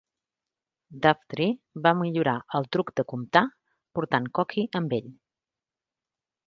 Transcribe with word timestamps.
Daughtry 1.03 1.47
va 1.87 1.93
millorar 1.99 2.35
el 2.61 2.67
truc 2.77 2.91
de 3.01 3.07
comptar 3.15 3.45
portant 3.99 4.31
Cocky 4.41 4.69
amb 4.83 4.99
ell. 5.01 5.17